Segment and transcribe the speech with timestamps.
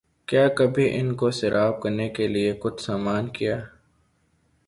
[0.27, 3.57] کیا کبھی ان کو سیراب کرنے کیلئے کچھ سامان کیا